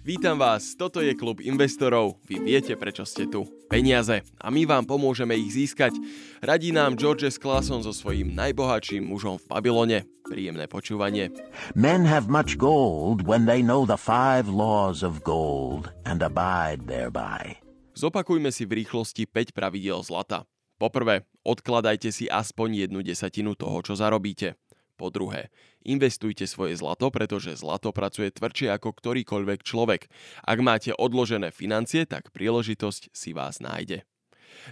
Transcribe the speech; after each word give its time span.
Vítam 0.00 0.40
vás, 0.40 0.72
toto 0.80 1.04
je 1.04 1.12
klub 1.12 1.44
investorov. 1.44 2.16
Vy 2.24 2.40
viete, 2.40 2.72
prečo 2.72 3.04
ste 3.04 3.28
tu. 3.28 3.44
Peniaze. 3.68 4.24
A 4.40 4.48
my 4.48 4.64
vám 4.64 4.88
pomôžeme 4.88 5.36
ich 5.36 5.52
získať. 5.52 5.92
Radí 6.40 6.72
nám 6.72 6.96
George 6.96 7.28
S. 7.28 7.36
Clason 7.36 7.84
so 7.84 7.92
svojím 7.92 8.32
najbohatším 8.32 9.04
mužom 9.04 9.36
v 9.36 9.44
Babylone. 9.52 9.98
Príjemné 10.24 10.72
počúvanie. 10.72 11.28
Men 11.76 12.08
have 12.08 12.32
much 12.32 12.56
gold 12.56 13.28
when 13.28 13.44
they 13.44 13.60
know 13.60 13.84
the 13.84 14.00
five 14.00 14.48
laws 14.48 15.04
of 15.04 15.20
gold 15.20 15.92
and 16.08 16.24
abide 16.24 16.88
thereby. 16.88 17.60
Zopakujme 17.92 18.48
si 18.48 18.64
v 18.64 18.80
rýchlosti 18.80 19.28
5 19.28 19.52
pravidiel 19.52 20.00
zlata. 20.00 20.48
Poprvé, 20.80 21.28
odkladajte 21.44 22.08
si 22.08 22.24
aspoň 22.24 22.88
jednu 22.88 23.04
desatinu 23.04 23.52
toho, 23.52 23.84
čo 23.84 23.92
zarobíte. 23.92 24.56
Po 25.00 25.08
druhé, 25.08 25.48
investujte 25.80 26.44
svoje 26.44 26.76
zlato, 26.76 27.08
pretože 27.08 27.56
zlato 27.56 27.88
pracuje 27.88 28.28
tvrdšie 28.28 28.68
ako 28.76 28.92
ktorýkoľvek 28.92 29.64
človek. 29.64 30.12
Ak 30.44 30.60
máte 30.60 30.92
odložené 30.92 31.56
financie, 31.56 32.04
tak 32.04 32.28
príležitosť 32.36 33.08
si 33.08 33.32
vás 33.32 33.64
nájde. 33.64 34.04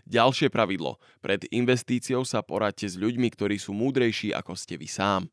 Ďalšie 0.04 0.52
pravidlo. 0.52 1.00
Pred 1.24 1.48
investíciou 1.48 2.28
sa 2.28 2.44
poradte 2.44 2.84
s 2.84 3.00
ľuďmi, 3.00 3.32
ktorí 3.32 3.56
sú 3.56 3.72
múdrejší 3.72 4.36
ako 4.36 4.52
ste 4.52 4.76
vy 4.76 4.84
sám. 4.84 5.32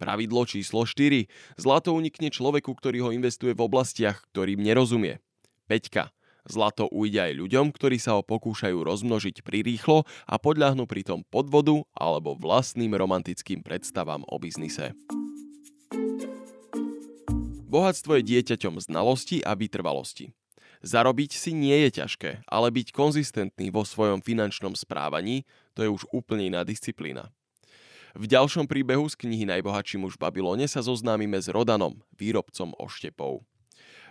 Pravidlo 0.00 0.48
číslo 0.48 0.88
4. 0.88 1.28
Zlato 1.60 1.92
unikne 1.92 2.32
človeku, 2.32 2.72
ktorý 2.72 3.04
ho 3.04 3.10
investuje 3.12 3.52
v 3.52 3.60
oblastiach, 3.60 4.24
ktorým 4.32 4.64
nerozumie. 4.64 5.20
Peťka. 5.68 6.13
Zlato 6.44 6.92
ujde 6.92 7.24
aj 7.24 7.32
ľuďom, 7.40 7.72
ktorí 7.72 7.96
sa 7.96 8.20
ho 8.20 8.22
pokúšajú 8.22 8.84
rozmnožiť 8.84 9.40
prirýchlo 9.40 10.04
a 10.28 10.36
podľahnú 10.36 10.84
pritom 10.84 11.24
podvodu 11.32 11.80
alebo 11.96 12.36
vlastným 12.36 12.92
romantickým 12.92 13.64
predstavám 13.64 14.28
o 14.28 14.36
biznise. 14.36 14.92
Bohatstvo 17.64 18.20
je 18.20 18.28
dieťaťom 18.28 18.78
znalosti 18.78 19.42
a 19.42 19.56
vytrvalosti. 19.56 20.30
Zarobiť 20.84 21.32
si 21.32 21.56
nie 21.56 21.88
je 21.88 22.04
ťažké, 22.04 22.44
ale 22.44 22.68
byť 22.68 22.92
konzistentný 22.92 23.72
vo 23.72 23.88
svojom 23.88 24.20
finančnom 24.20 24.76
správaní 24.76 25.48
to 25.72 25.80
je 25.80 25.88
už 25.88 26.04
úplne 26.12 26.52
iná 26.52 26.60
disciplína. 26.60 27.32
V 28.14 28.30
ďalšom 28.30 28.70
príbehu 28.70 29.10
z 29.10 29.18
knihy 29.18 29.42
Najbohatší 29.48 29.98
muž 29.98 30.14
v 30.14 30.28
Babylone 30.28 30.70
sa 30.70 30.84
zoznámime 30.84 31.40
s 31.40 31.50
Rodanom, 31.50 31.98
výrobcom 32.14 32.70
oštepov. 32.78 33.42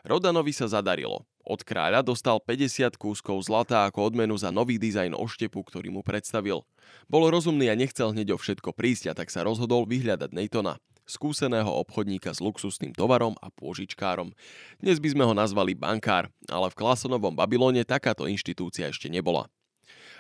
Rodanovi 0.04 0.52
sa 0.52 0.68
zadarilo. 0.68 1.24
Od 1.44 1.60
kráľa 1.60 2.08
dostal 2.08 2.40
50 2.40 2.96
kúskov 2.96 3.44
zlata 3.44 3.84
ako 3.84 4.08
odmenu 4.08 4.40
za 4.40 4.48
nový 4.48 4.80
dizajn 4.80 5.12
oštepu, 5.12 5.60
ktorý 5.60 5.92
mu 5.92 6.00
predstavil. 6.00 6.64
Bol 7.12 7.28
rozumný 7.28 7.68
a 7.68 7.76
nechcel 7.76 8.16
hneď 8.16 8.36
o 8.36 8.38
všetko 8.40 8.72
prísť 8.72 9.12
a 9.12 9.14
tak 9.14 9.28
sa 9.28 9.44
rozhodol 9.44 9.84
vyhľadať 9.84 10.32
Natona, 10.32 10.80
skúseného 11.04 11.68
obchodníka 11.68 12.32
s 12.32 12.40
luxusným 12.40 12.96
tovarom 12.96 13.36
a 13.44 13.52
pôžičkárom. 13.52 14.32
Dnes 14.80 15.04
by 15.04 15.10
sme 15.12 15.24
ho 15.28 15.36
nazvali 15.36 15.76
bankár, 15.76 16.32
ale 16.48 16.72
v 16.72 16.80
Klasonovom 16.80 17.36
Babylone 17.36 17.84
takáto 17.84 18.24
inštitúcia 18.24 18.88
ešte 18.88 19.12
nebola. 19.12 19.52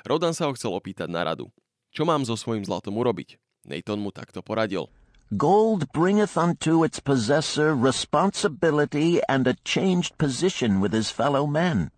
Rodan 0.03 0.35
sa 0.35 0.51
ho 0.51 0.55
chcel 0.59 0.75
opýtať 0.75 1.07
na 1.07 1.23
radu. 1.23 1.47
Čo 1.95 2.03
mám 2.03 2.27
so 2.27 2.35
svojím 2.35 2.67
zlatom 2.67 2.99
urobiť? 2.99 3.39
Nathan 3.63 4.03
mu 4.03 4.11
takto 4.11 4.43
poradil– 4.43 4.91
Gold 5.37 5.91
bringeth 5.93 6.37
unto 6.37 6.83
its 6.83 6.99
possessor 6.99 7.73
responsibility 7.73 9.21
and 9.29 9.47
a 9.47 9.55
changed 9.63 10.17
position 10.17 10.81
with 10.81 10.91
his 10.91 11.09
fellow 11.09 11.47
men. 11.47 11.91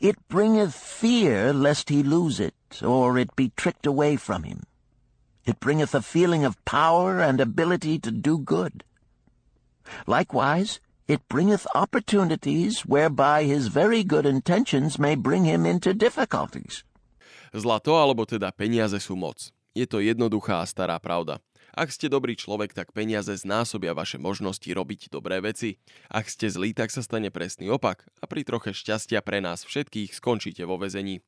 It 0.00 0.16
bringeth 0.28 0.74
fear 0.74 1.52
lest 1.52 1.88
he 1.88 2.02
lose 2.02 2.38
it, 2.38 2.54
or 2.82 3.16
it 3.16 3.34
be 3.34 3.52
tricked 3.56 3.86
away 3.86 4.16
from 4.16 4.44
him. 4.44 4.64
It 5.44 5.60
bringeth 5.60 5.94
a 5.94 6.02
feeling 6.02 6.44
of 6.44 6.62
power 6.64 7.20
and 7.20 7.40
ability 7.40 7.98
to 8.00 8.10
do 8.10 8.38
good. 8.38 8.84
Likewise, 10.06 10.80
it 11.08 11.26
bringeth 11.28 11.66
opportunities 11.74 12.84
whereby 12.84 13.44
his 13.44 13.68
very 13.68 14.04
good 14.04 14.26
intentions 14.26 14.98
may 14.98 15.16
bring 15.16 15.44
him 15.44 15.64
into 15.64 15.96
difficulties. 15.96 16.84
Zlato 17.56 17.96
alebo 17.96 18.28
teda 18.28 18.52
peniaze 18.52 19.00
sú 19.00 19.16
moc. 19.16 19.48
Je 19.72 19.88
to 19.88 20.04
jednoduchá 20.04 20.60
stará 20.68 21.00
pravda. 21.00 21.40
Ak 21.78 21.94
ste 21.94 22.10
dobrý 22.10 22.34
človek, 22.34 22.74
tak 22.74 22.90
peniaze 22.90 23.30
znásobia 23.30 23.94
vaše 23.94 24.18
možnosti 24.18 24.66
robiť 24.66 25.14
dobré 25.14 25.38
veci. 25.38 25.78
Ak 26.10 26.26
ste 26.26 26.50
zlí, 26.50 26.74
tak 26.74 26.90
sa 26.90 27.06
stane 27.06 27.30
presný 27.30 27.70
opak 27.70 28.02
a 28.18 28.26
pri 28.26 28.42
troche 28.42 28.74
šťastia 28.74 29.22
pre 29.22 29.38
nás 29.38 29.62
všetkých 29.62 30.10
skončíte 30.10 30.66
vo 30.66 30.74
vezení. 30.74 31.22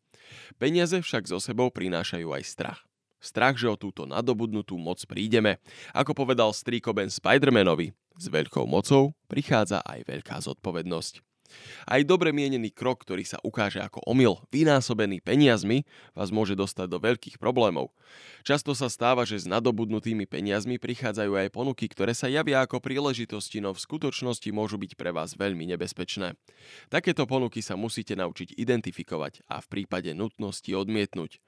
Peniaze 0.58 0.98
však 0.98 1.30
zo 1.30 1.38
sebou 1.38 1.70
prinášajú 1.70 2.34
aj 2.34 2.42
strach. 2.42 2.82
Strach, 3.22 3.62
že 3.62 3.70
o 3.70 3.78
túto 3.78 4.10
nadobudnutú 4.10 4.74
moc 4.74 4.98
prídeme. 5.06 5.62
Ako 5.94 6.18
povedal 6.18 6.50
strýko 6.50 6.90
Ben 6.98 7.14
Spidermanovi, 7.14 7.94
s 8.18 8.26
veľkou 8.26 8.66
mocou 8.66 9.14
prichádza 9.30 9.86
aj 9.86 10.02
veľká 10.02 10.34
zodpovednosť. 10.42 11.29
Aj 11.84 12.00
dobre 12.02 12.30
mienený 12.34 12.70
krok, 12.74 13.02
ktorý 13.02 13.24
sa 13.26 13.38
ukáže 13.40 13.80
ako 13.82 14.04
omyl, 14.06 14.40
vynásobený 14.50 15.22
peniazmi, 15.24 15.84
vás 16.14 16.30
môže 16.34 16.58
dostať 16.58 16.86
do 16.86 16.98
veľkých 17.00 17.36
problémov. 17.40 17.92
Často 18.42 18.72
sa 18.72 18.88
stáva, 18.88 19.28
že 19.28 19.38
s 19.38 19.46
nadobudnutými 19.46 20.24
peniazmi 20.24 20.80
prichádzajú 20.80 21.32
aj 21.36 21.48
ponuky, 21.52 21.86
ktoré 21.86 22.16
sa 22.16 22.26
javia 22.26 22.64
ako 22.64 22.80
príležitosti, 22.80 23.60
no 23.60 23.76
v 23.76 23.82
skutočnosti 23.82 24.48
môžu 24.50 24.80
byť 24.80 24.92
pre 24.96 25.10
vás 25.12 25.36
veľmi 25.36 25.68
nebezpečné. 25.76 26.34
Takéto 26.88 27.28
ponuky 27.28 27.60
sa 27.60 27.76
musíte 27.78 28.16
naučiť 28.16 28.56
identifikovať 28.56 29.44
a 29.46 29.60
v 29.62 29.66
prípade 29.68 30.12
nutnosti 30.16 30.70
odmietnúť. 30.72 31.38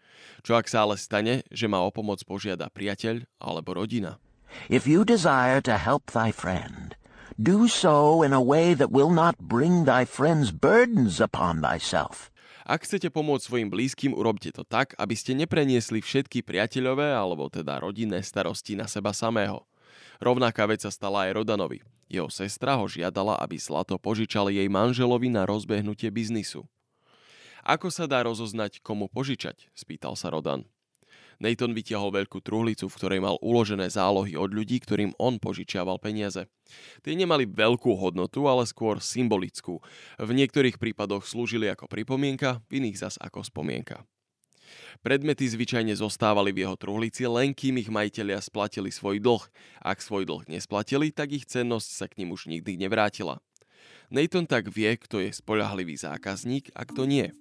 Čo 0.45 0.61
ak 0.61 0.69
sa 0.69 0.85
ale 0.85 1.01
stane, 1.01 1.43
že 1.49 1.67
ma 1.67 1.81
o 1.83 1.91
pomoc 1.91 2.21
požiada 2.23 2.69
priateľ 2.69 3.25
alebo 3.41 3.75
rodina? 3.77 4.21
If 4.69 4.85
you 4.85 5.05
desire 5.05 5.65
to 5.65 5.81
help 5.81 6.13
thy 6.13 6.29
friend, 6.29 6.93
do 7.39 7.67
so 7.67 8.23
in 8.23 8.33
a 8.33 8.43
way 8.43 8.75
that 8.75 8.93
will 8.93 9.11
not 9.11 9.37
bring 9.41 9.85
thy 9.89 10.05
friends 10.05 10.53
burdens 10.53 11.21
upon 11.21 11.63
thyself. 11.63 12.33
Ak 12.63 12.87
chcete 12.87 13.11
pomôcť 13.11 13.43
svojim 13.43 13.69
blízkym, 13.75 14.15
urobte 14.15 14.55
to 14.55 14.63
tak, 14.63 14.95
aby 14.95 15.19
ste 15.19 15.35
nepreniesli 15.35 15.99
všetky 15.99 16.47
priateľové 16.47 17.11
alebo 17.11 17.51
teda 17.51 17.83
rodinné 17.83 18.23
starosti 18.23 18.79
na 18.79 18.87
seba 18.87 19.11
samého. 19.11 19.67
Rovnaká 20.23 20.71
vec 20.71 20.87
sa 20.87 20.95
stala 20.95 21.27
aj 21.27 21.43
Rodanovi. 21.43 21.83
Jeho 22.07 22.31
sestra 22.31 22.79
ho 22.79 22.87
žiadala, 22.87 23.35
aby 23.43 23.59
zlato 23.59 23.99
požičal 23.99 24.55
jej 24.55 24.71
manželovi 24.71 25.27
na 25.27 25.43
rozbehnutie 25.43 26.15
biznisu. 26.15 26.63
Ako 27.67 27.91
sa 27.91 28.07
dá 28.07 28.23
rozoznať, 28.23 28.79
komu 28.79 29.11
požičať? 29.11 29.71
spýtal 29.75 30.15
sa 30.15 30.31
Rodan. 30.31 30.63
Nathan 31.39 31.73
vytiahol 31.73 32.13
veľkú 32.13 32.43
truhlicu, 32.45 32.91
v 32.91 32.97
ktorej 32.99 33.21
mal 33.23 33.37
uložené 33.41 33.89
zálohy 33.89 34.37
od 34.37 34.53
ľudí, 34.53 34.83
ktorým 34.83 35.17
on 35.17 35.39
požičiaval 35.39 35.97
peniaze. 36.03 36.49
Tie 37.01 37.15
nemali 37.15 37.49
veľkú 37.49 37.93
hodnotu, 37.97 38.45
ale 38.49 38.69
skôr 38.69 38.99
symbolickú. 38.99 39.81
V 40.21 40.31
niektorých 40.33 40.81
prípadoch 40.81 41.25
slúžili 41.25 41.69
ako 41.69 41.89
pripomienka, 41.89 42.61
v 42.69 42.85
iných 42.85 42.97
zas 43.01 43.15
ako 43.21 43.45
spomienka. 43.45 44.05
Predmety 45.01 45.49
zvyčajne 45.49 45.93
zostávali 45.97 46.53
v 46.53 46.65
jeho 46.65 46.77
truhlici, 46.77 47.25
len 47.29 47.53
kým 47.53 47.81
ich 47.81 47.93
majiteľia 47.93 48.41
splatili 48.41 48.89
svoj 48.93 49.21
dlh. 49.21 49.45
Ak 49.83 50.01
svoj 50.01 50.25
dlh 50.25 50.49
nesplatili, 50.49 51.13
tak 51.13 51.33
ich 51.33 51.49
cennosť 51.49 51.89
sa 51.89 52.07
k 52.09 52.23
ním 52.23 52.33
už 52.33 52.49
nikdy 52.49 52.77
nevrátila. 52.77 53.41
Nathan 54.13 54.45
tak 54.45 54.69
vie, 54.69 54.93
kto 55.01 55.25
je 55.25 55.33
spoľahlivý 55.33 55.97
zákazník 55.97 56.71
a 56.77 56.85
kto 56.85 57.09
nie. 57.09 57.33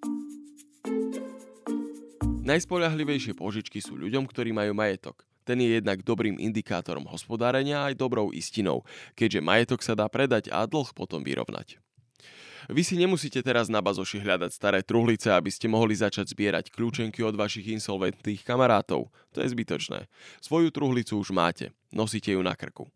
Najspoľahlivejšie 2.51 3.31
požičky 3.39 3.79
sú 3.79 3.95
ľuďom, 3.95 4.27
ktorí 4.27 4.51
majú 4.51 4.75
majetok. 4.75 5.23
Ten 5.47 5.63
je 5.63 5.79
jednak 5.79 6.03
dobrým 6.03 6.35
indikátorom 6.35 7.07
hospodárenia 7.07 7.87
aj 7.87 7.95
dobrou 7.95 8.35
istinou, 8.35 8.83
keďže 9.15 9.39
majetok 9.39 9.79
sa 9.79 9.95
dá 9.95 10.03
predať 10.11 10.51
a 10.51 10.67
dlh 10.67 10.91
potom 10.91 11.23
vyrovnať. 11.23 11.79
Vy 12.67 12.83
si 12.83 12.99
nemusíte 12.99 13.39
teraz 13.39 13.71
na 13.71 13.79
bazoši 13.79 14.19
hľadať 14.19 14.51
staré 14.51 14.83
truhlice, 14.83 15.31
aby 15.31 15.47
ste 15.47 15.71
mohli 15.71 15.95
začať 15.95 16.35
zbierať 16.35 16.75
kľúčenky 16.75 17.23
od 17.23 17.39
vašich 17.39 17.71
insolventných 17.71 18.43
kamarátov. 18.43 19.07
To 19.31 19.37
je 19.39 19.47
zbytočné. 19.47 20.11
Svoju 20.43 20.75
truhlicu 20.75 21.23
už 21.23 21.31
máte, 21.31 21.71
nosíte 21.95 22.35
ju 22.35 22.43
na 22.43 22.59
krku. 22.59 22.91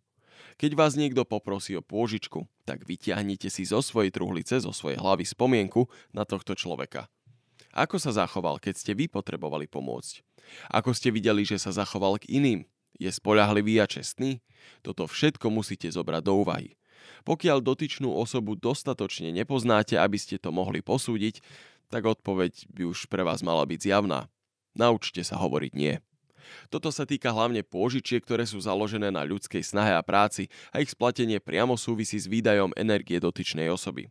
Keď 0.60 0.76
vás 0.76 1.00
niekto 1.00 1.24
poprosí 1.24 1.80
o 1.80 1.84
pôžičku, 1.84 2.44
tak 2.68 2.84
vytiahnite 2.84 3.48
si 3.48 3.64
zo 3.64 3.80
svojej 3.80 4.12
truhlice, 4.12 4.60
zo 4.60 4.76
svojej 4.76 5.00
hlavy 5.00 5.24
spomienku 5.24 5.88
na 6.12 6.28
tohto 6.28 6.60
človeka. 6.60 7.08
Ako 7.76 8.00
sa 8.00 8.16
zachoval, 8.16 8.56
keď 8.64 8.74
ste 8.80 8.92
vy 8.96 9.12
potrebovali 9.12 9.68
pomôcť? 9.68 10.24
Ako 10.72 10.96
ste 10.96 11.12
videli, 11.12 11.44
že 11.44 11.60
sa 11.60 11.76
zachoval 11.76 12.16
k 12.24 12.32
iným? 12.32 12.64
Je 12.96 13.12
spoľahlivý 13.12 13.84
a 13.84 13.86
čestný? 13.86 14.40
Toto 14.80 15.04
všetko 15.04 15.52
musíte 15.52 15.92
zobrať 15.92 16.24
do 16.24 16.40
úvahy. 16.40 16.80
Pokiaľ 17.28 17.60
dotyčnú 17.60 18.16
osobu 18.16 18.56
dostatočne 18.56 19.36
nepoznáte, 19.36 20.00
aby 20.00 20.16
ste 20.16 20.40
to 20.40 20.56
mohli 20.56 20.80
posúdiť, 20.80 21.44
tak 21.92 22.08
odpoveď 22.08 22.72
by 22.72 22.88
už 22.88 23.12
pre 23.12 23.28
vás 23.28 23.44
mala 23.44 23.68
byť 23.68 23.92
zjavná. 23.92 24.32
Naučte 24.72 25.20
sa 25.28 25.36
hovoriť 25.36 25.72
nie. 25.76 26.00
Toto 26.70 26.94
sa 26.94 27.04
týka 27.04 27.34
hlavne 27.34 27.66
pôžičiek, 27.66 28.22
ktoré 28.22 28.46
sú 28.46 28.62
založené 28.62 29.10
na 29.10 29.26
ľudskej 29.26 29.66
snahe 29.66 29.92
a 29.92 30.06
práci 30.06 30.48
a 30.72 30.80
ich 30.80 30.94
splatenie 30.94 31.42
priamo 31.42 31.76
súvisí 31.76 32.16
s 32.22 32.30
výdajom 32.30 32.72
energie 32.78 33.18
dotyčnej 33.18 33.68
osoby. 33.68 34.08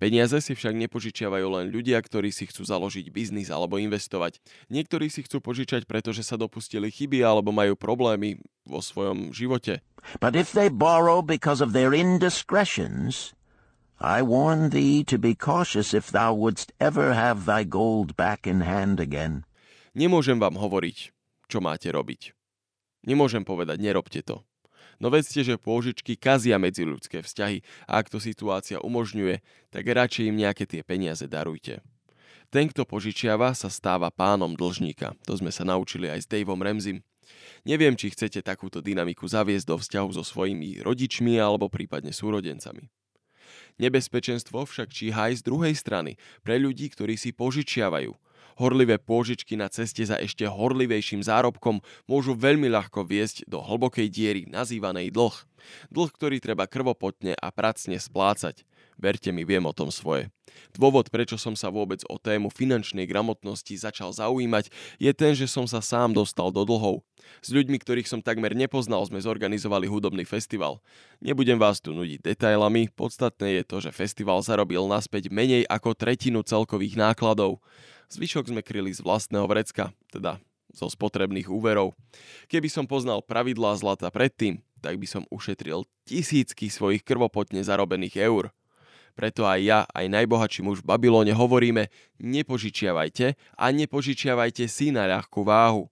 Peniaze 0.00 0.38
si 0.42 0.52
však 0.56 0.74
nepožičiavajú 0.88 1.46
len 1.46 1.66
ľudia, 1.70 2.00
ktorí 2.02 2.34
si 2.34 2.48
chcú 2.50 2.66
založiť 2.66 3.12
biznis 3.14 3.52
alebo 3.52 3.78
investovať. 3.78 4.42
Niektorí 4.72 5.06
si 5.12 5.22
chcú 5.22 5.38
požičať, 5.38 5.86
pretože 5.86 6.26
sa 6.26 6.34
dopustili 6.34 6.90
chyby 6.90 7.22
alebo 7.22 7.54
majú 7.54 7.78
problémy 7.78 8.42
vo 8.66 8.82
svojom 8.82 9.30
živote. 9.30 9.84
But 10.18 10.34
if 10.34 10.50
they 10.50 10.66
borrow 10.66 11.22
because 11.22 11.62
of 11.62 11.70
their 11.70 11.94
indiscretions, 11.94 13.32
I 14.02 14.18
warn 14.26 14.74
thee 14.74 15.06
to 15.06 15.14
be 15.14 15.38
cautious 15.38 15.94
if 15.94 16.10
thou 16.10 16.34
wouldst 16.34 16.74
ever 16.82 17.14
have 17.14 17.46
thy 17.46 17.62
gold 17.62 18.18
back 18.18 18.50
in 18.50 18.66
hand 18.66 18.98
again. 18.98 19.46
Nemôžem 19.94 20.42
vám 20.42 20.58
hovoriť, 20.58 21.14
čo 21.46 21.62
máte 21.62 21.86
robiť. 21.86 22.34
Nemôžem 23.06 23.46
povedať, 23.46 23.78
nerobte 23.78 24.26
to. 24.26 24.42
No 25.02 25.10
vedzte, 25.10 25.42
že 25.42 25.58
pôžičky 25.58 26.14
kazia 26.14 26.58
ľudské 26.58 27.22
vzťahy 27.22 27.64
a 27.90 27.98
ak 27.98 28.12
to 28.12 28.22
situácia 28.22 28.78
umožňuje, 28.78 29.42
tak 29.70 29.84
radšej 29.86 30.30
im 30.30 30.36
nejaké 30.40 30.64
tie 30.68 30.86
peniaze 30.86 31.26
darujte. 31.26 31.82
Ten, 32.52 32.68
kto 32.68 32.84
požičiava, 32.84 33.56
sa 33.56 33.72
stáva 33.72 34.12
pánom 34.12 34.52
dlžníka. 34.52 35.16
To 35.24 35.32
sme 35.40 35.48
sa 35.48 35.64
naučili 35.64 36.12
aj 36.12 36.22
s 36.22 36.30
Daveom 36.30 36.60
Remzim. 36.60 37.00
Neviem, 37.64 37.96
či 37.96 38.12
chcete 38.12 38.44
takúto 38.44 38.84
dynamiku 38.84 39.24
zaviesť 39.24 39.66
do 39.72 39.76
vzťahu 39.80 40.08
so 40.12 40.22
svojimi 40.26 40.84
rodičmi 40.84 41.40
alebo 41.40 41.72
prípadne 41.72 42.12
súrodencami. 42.12 42.92
Nebezpečenstvo 43.80 44.68
však 44.68 44.92
číha 44.92 45.32
aj 45.32 45.40
z 45.40 45.42
druhej 45.48 45.72
strany 45.72 46.20
pre 46.44 46.60
ľudí, 46.60 46.92
ktorí 46.92 47.16
si 47.16 47.32
požičiavajú– 47.32 48.12
Horlivé 48.56 49.00
pôžičky 49.00 49.56
na 49.56 49.70
ceste 49.72 50.02
za 50.04 50.16
ešte 50.20 50.44
horlivejším 50.48 51.24
zárobkom 51.24 51.80
môžu 52.08 52.36
veľmi 52.36 52.68
ľahko 52.68 53.04
viesť 53.06 53.48
do 53.48 53.60
hlbokej 53.62 54.08
diery 54.12 54.42
nazývanej 54.48 55.12
dlh. 55.12 55.51
Dlh, 55.88 56.10
ktorý 56.10 56.36
treba 56.38 56.68
krvopotne 56.70 57.34
a 57.38 57.48
pracne 57.50 57.98
splácať. 57.98 58.64
Verte 59.00 59.32
mi, 59.34 59.42
viem 59.42 59.64
o 59.64 59.74
tom 59.74 59.90
svoje. 59.90 60.30
Dôvod, 60.76 61.08
prečo 61.08 61.40
som 61.40 61.56
sa 61.56 61.72
vôbec 61.72 62.04
o 62.06 62.20
tému 62.20 62.52
finančnej 62.52 63.08
gramotnosti 63.08 63.72
začal 63.72 64.12
zaujímať, 64.12 64.68
je 65.00 65.12
ten, 65.16 65.32
že 65.32 65.48
som 65.48 65.64
sa 65.64 65.80
sám 65.80 66.12
dostal 66.12 66.52
do 66.52 66.62
dlhov. 66.62 67.00
S 67.40 67.50
ľuďmi, 67.50 67.80
ktorých 67.80 68.06
som 68.06 68.20
takmer 68.20 68.52
nepoznal, 68.52 69.00
sme 69.08 69.18
zorganizovali 69.18 69.88
hudobný 69.88 70.28
festival. 70.28 70.78
Nebudem 71.24 71.56
vás 71.56 71.80
tu 71.80 71.96
nudiť 71.96 72.20
detailami, 72.20 72.92
podstatné 72.92 73.60
je 73.60 73.62
to, 73.64 73.76
že 73.80 73.96
festival 73.96 74.44
zarobil 74.44 74.84
naspäť 74.84 75.32
menej 75.32 75.64
ako 75.66 75.96
tretinu 75.96 76.44
celkových 76.44 76.94
nákladov. 76.94 77.58
Zvyšok 78.12 78.52
sme 78.52 78.60
kryli 78.60 78.92
z 78.92 79.00
vlastného 79.00 79.48
vrecka, 79.48 79.88
teda 80.12 80.36
zo 80.72 80.88
spotrebných 80.88 81.48
úverov. 81.52 81.92
Keby 82.48 82.68
som 82.68 82.88
poznal 82.88 83.20
pravidlá 83.24 83.76
zlata 83.76 84.08
predtým, 84.08 84.60
tak 84.82 84.98
by 84.98 85.06
som 85.06 85.22
ušetril 85.30 85.86
tisícky 86.04 86.66
svojich 86.66 87.06
krvopotne 87.06 87.62
zarobených 87.62 88.18
eur. 88.18 88.50
Preto 89.14 89.46
aj 89.46 89.60
ja, 89.62 89.80
aj 89.92 90.08
najbohatší 90.08 90.64
muž 90.64 90.82
v 90.82 90.88
Babylone 90.88 91.36
hovoríme, 91.36 91.92
nepožičiavajte 92.18 93.38
a 93.54 93.66
nepožičiavajte 93.70 94.66
si 94.66 94.90
na 94.90 95.06
ľahkú 95.06 95.46
váhu. 95.46 95.86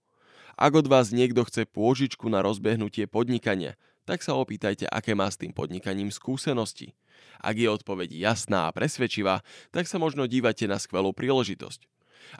Ak 0.60 0.72
od 0.76 0.88
vás 0.88 1.12
niekto 1.14 1.46
chce 1.46 1.64
pôžičku 1.68 2.28
na 2.28 2.44
rozbehnutie 2.44 3.08
podnikania, 3.08 3.76
tak 4.08 4.24
sa 4.24 4.34
opýtajte, 4.36 4.88
aké 4.88 5.14
má 5.14 5.28
s 5.28 5.38
tým 5.38 5.54
podnikaním 5.54 6.10
skúsenosti. 6.10 6.96
Ak 7.40 7.56
je 7.56 7.68
odpoveď 7.68 8.12
jasná 8.12 8.68
a 8.68 8.74
presvedčivá, 8.74 9.44
tak 9.72 9.88
sa 9.88 9.96
možno 9.96 10.28
dívate 10.28 10.68
na 10.68 10.76
skvelú 10.76 11.12
príležitosť. 11.16 11.88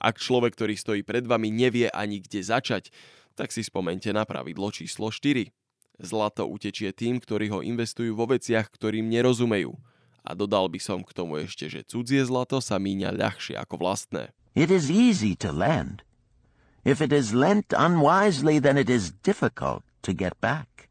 Ak 0.01 0.21
človek, 0.21 0.57
ktorý 0.57 0.77
stojí 0.77 1.01
pred 1.05 1.25
vami, 1.25 1.49
nevie 1.49 1.89
ani 1.93 2.21
kde 2.21 2.45
začať, 2.45 2.93
tak 3.37 3.53
si 3.53 3.65
spomente 3.65 4.13
na 4.13 4.29
pravidlo 4.29 4.69
číslo 4.69 5.09
4. 5.09 5.49
Zlato 6.01 6.49
utečie 6.49 6.97
tým, 6.97 7.21
ktorí 7.21 7.53
ho 7.53 7.61
investujú 7.61 8.17
vo 8.17 8.25
veciach, 8.25 8.73
ktorým 8.73 9.13
nerozumejú. 9.13 9.77
A 10.25 10.33
dodal 10.33 10.73
by 10.73 10.81
som 10.81 11.05
k 11.05 11.13
tomu 11.13 11.45
ešte, 11.45 11.69
že 11.69 11.85
cudzie 11.85 12.25
zlato 12.25 12.61
sa 12.65 12.81
míňa 12.81 13.13
ľahšie 13.17 13.57
ako 13.61 13.85
vlastné. 13.85 14.33
It 14.57 14.73
is 14.73 14.89
easy 14.89 15.37
to 15.41 15.53
lend. 15.53 16.03
If 16.85 17.05
it 17.05 17.13
is 17.13 17.37
lent 17.37 17.77
unwisely, 17.77 18.57
then 18.57 18.81
it 18.81 18.89
is 18.89 19.13
difficult 19.21 19.85
to 20.03 20.17
get 20.17 20.37
back. 20.41 20.89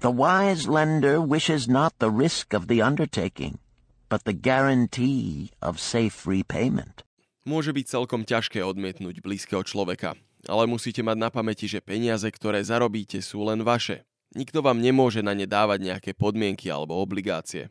The 0.00 0.10
wise 0.14 0.68
lender 0.68 1.20
wishes 1.20 1.68
not 1.68 1.98
the 1.98 2.10
risk 2.10 2.54
of 2.54 2.68
the 2.68 2.80
undertaking, 2.80 3.58
but 4.08 4.24
the 4.24 4.32
guarantee 4.32 5.52
of 5.60 5.82
safe 5.82 6.24
repayment. 6.24 7.04
Môže 7.42 7.74
byť 7.74 7.86
celkom 7.90 8.22
ťažké 8.22 8.62
odmietnúť 8.62 9.18
blízkeho 9.18 9.66
človeka, 9.66 10.14
ale 10.50 10.64
musíte 10.66 11.02
mať 11.04 11.18
na 11.18 11.30
pamäti, 11.30 11.70
že 11.70 11.84
peniaze, 11.84 12.26
ktoré 12.26 12.62
zarobíte, 12.66 13.22
sú 13.22 13.46
len 13.46 13.62
vaše. 13.62 14.02
Nikto 14.32 14.64
vám 14.64 14.80
nemôže 14.80 15.20
na 15.20 15.36
ne 15.36 15.44
dávať 15.44 15.78
nejaké 15.84 16.10
podmienky 16.16 16.72
alebo 16.72 16.96
obligácie. 16.98 17.68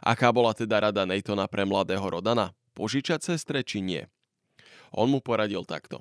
Aká 0.00 0.32
bola 0.32 0.56
teda 0.56 0.88
rada 0.88 1.04
Natona 1.04 1.44
pre 1.46 1.68
mladého 1.68 2.02
Rodana? 2.02 2.56
Požičať 2.72 3.20
sestre 3.34 3.60
či 3.60 3.84
nie? 3.84 4.02
On 4.92 5.08
mu 5.08 5.20
poradil 5.20 5.64
takto. 5.68 6.00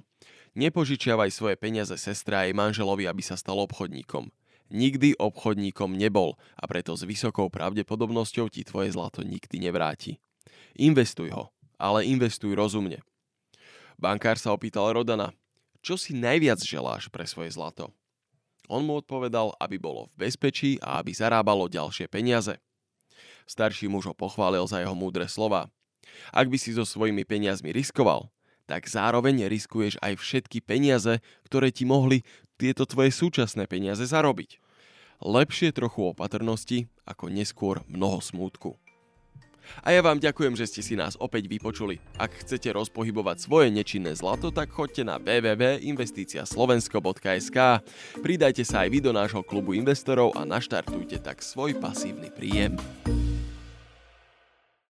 Nepožičiavaj 0.56 1.31
svoje 1.31 1.56
peniaze 1.56 1.95
sestre 1.95 2.36
a 2.36 2.44
jej 2.44 2.56
manželovi, 2.56 3.07
aby 3.07 3.24
sa 3.24 3.39
stal 3.39 3.59
obchodníkom. 3.63 4.31
Nikdy 4.71 5.19
obchodníkom 5.19 6.00
nebol 6.00 6.39
a 6.56 6.63
preto 6.68 6.95
s 6.95 7.03
vysokou 7.03 7.51
pravdepodobnosťou 7.51 8.48
ti 8.48 8.63
tvoje 8.63 8.95
zlato 8.95 9.24
nikdy 9.24 9.59
nevráti. 9.59 10.19
Investuj 10.80 11.36
ho, 11.36 11.51
ale 11.75 12.07
investuj 12.07 12.56
rozumne. 12.56 13.03
Bankár 14.00 14.39
sa 14.39 14.56
opýtal 14.56 14.95
Rodana, 14.95 15.36
čo 15.81 15.98
si 15.98 16.13
najviac 16.13 16.62
želáš 16.62 17.10
pre 17.10 17.25
svoje 17.25 17.54
zlato? 17.57 17.89
On 18.69 18.86
mu 18.86 19.01
odpovedal, 19.01 19.57
aby 19.57 19.81
bolo 19.81 20.07
v 20.13 20.30
bezpečí 20.30 20.78
a 20.80 21.01
aby 21.01 21.12
zarábalo 21.12 21.68
ďalšie 21.68 22.06
peniaze. 22.07 22.56
Starší 23.50 23.89
muž 23.89 24.13
ho 24.13 24.16
pochválil 24.16 24.63
za 24.69 24.80
jeho 24.80 24.94
múdre 24.94 25.25
slova. 25.28 25.68
Ak 26.31 26.48
by 26.48 26.56
si 26.56 26.72
so 26.72 26.86
svojimi 26.86 27.25
peniazmi 27.25 27.74
riskoval, 27.74 28.30
tak 28.69 28.88
zároveň 28.88 29.50
riskuješ 29.51 30.00
aj 30.00 30.22
všetky 30.22 30.63
peniaze, 30.63 31.19
ktoré 31.44 31.74
ti 31.74 31.84
mohli 31.84 32.24
tieto 32.56 32.86
tvoje 32.88 33.12
súčasné 33.12 33.68
peniaze 33.68 34.06
zarobiť. 34.06 34.62
Lepšie 35.19 35.74
trochu 35.75 36.13
opatrnosti, 36.13 36.88
ako 37.04 37.27
neskôr 37.27 37.84
mnoho 37.89 38.22
smútku. 38.22 38.77
A 39.86 39.94
ja 39.94 40.02
vám 40.02 40.19
ďakujem, 40.19 40.56
že 40.58 40.68
ste 40.68 40.81
si 40.81 40.96
nás 40.98 41.16
opäť 41.18 41.48
vypočuli. 41.48 42.00
Ak 42.18 42.31
chcete 42.42 42.72
rozpohybovať 42.74 43.40
svoje 43.40 43.69
nečinné 43.69 44.16
zlato, 44.18 44.52
tak 44.52 44.72
choďte 44.74 45.04
na 45.08 45.19
www.investiciaslovensko.sk, 45.22 47.58
pridajte 48.19 48.66
sa 48.66 48.80
aj 48.86 48.90
vy 48.90 49.02
do 49.04 49.13
nášho 49.13 49.44
klubu 49.46 49.74
investorov 49.78 50.34
a 50.34 50.46
naštartujte 50.48 51.19
tak 51.22 51.44
svoj 51.46 51.75
pasívny 51.78 52.31
príjem. 52.34 52.78